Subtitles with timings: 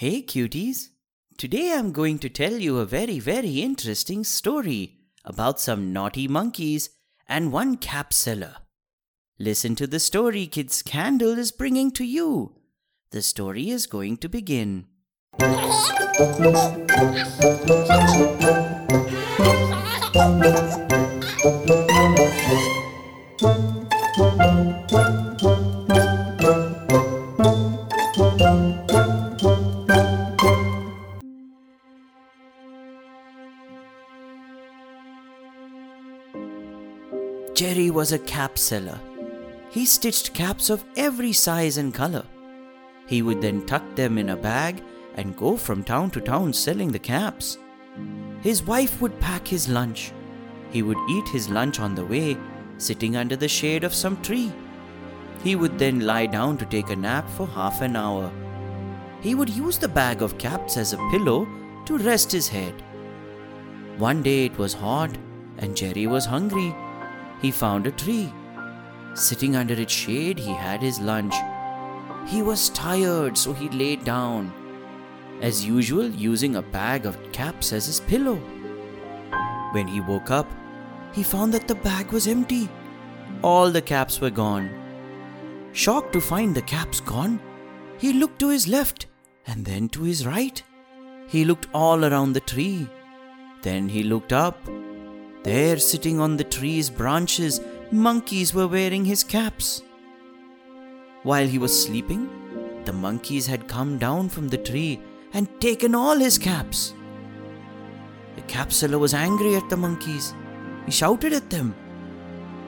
[0.00, 0.88] Hey cuties!
[1.36, 6.88] Today I'm going to tell you a very, very interesting story about some naughty monkeys
[7.28, 8.14] and one cap.
[9.38, 12.54] Listen to the story Kids Candle is bringing to you.
[13.10, 14.86] The story is going to begin.
[37.60, 38.98] Jerry was a cap seller.
[39.68, 42.24] He stitched caps of every size and color.
[43.06, 44.82] He would then tuck them in a bag
[45.16, 47.58] and go from town to town selling the caps.
[48.40, 50.10] His wife would pack his lunch.
[50.70, 52.38] He would eat his lunch on the way,
[52.78, 54.50] sitting under the shade of some tree.
[55.44, 58.32] He would then lie down to take a nap for half an hour.
[59.20, 61.46] He would use the bag of caps as a pillow
[61.84, 62.82] to rest his head.
[63.98, 65.10] One day it was hot
[65.58, 66.74] and Jerry was hungry.
[67.40, 68.32] He found a tree.
[69.14, 71.34] Sitting under its shade, he had his lunch.
[72.26, 74.52] He was tired, so he lay down,
[75.40, 78.36] as usual, using a bag of caps as his pillow.
[79.72, 80.50] When he woke up,
[81.12, 82.68] he found that the bag was empty.
[83.42, 84.70] All the caps were gone.
[85.72, 87.40] Shocked to find the caps gone,
[87.98, 89.06] he looked to his left
[89.46, 90.62] and then to his right.
[91.28, 92.88] He looked all around the tree.
[93.62, 94.58] Then he looked up.
[95.42, 97.60] There, sitting on the tree's branches,
[97.90, 99.82] monkeys were wearing his caps.
[101.22, 102.28] While he was sleeping,
[102.84, 105.00] the monkeys had come down from the tree
[105.32, 106.94] and taken all his caps.
[108.36, 110.34] The cap seller was angry at the monkeys.
[110.86, 111.74] He shouted at them,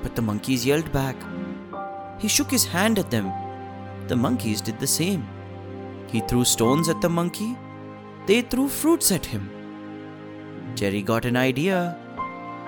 [0.02, 1.16] but the monkeys yelled back.
[2.18, 3.32] He shook his hand at them.
[4.08, 5.26] The monkeys did the same.
[6.08, 7.56] He threw stones at the monkey.
[8.26, 9.50] They threw fruits at him.
[10.74, 11.98] Jerry got an idea.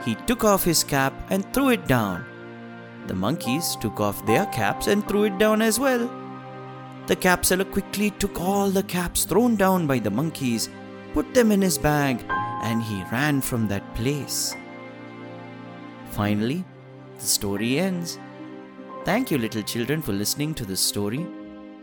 [0.03, 2.25] He took off his cap and threw it down.
[3.07, 6.11] The monkeys took off their caps and threw it down as well.
[7.07, 10.71] The cap seller quickly took all the caps thrown down by the monkeys,
[11.13, 12.25] put them in his bag,
[12.63, 14.57] and he ran from that place.
[16.11, 16.65] Finally,
[17.19, 18.19] the story ends.
[19.05, 21.27] Thank you, little children, for listening to this story.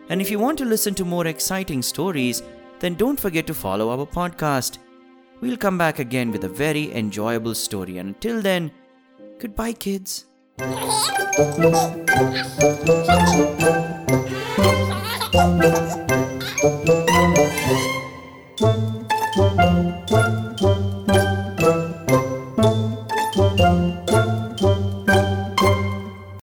[0.09, 2.41] And if you want to listen to more exciting stories,
[2.79, 4.79] then don't forget to follow our podcast.
[5.41, 7.97] We'll come back again with a very enjoyable story.
[7.97, 8.71] And until then,
[9.39, 10.25] goodbye, kids.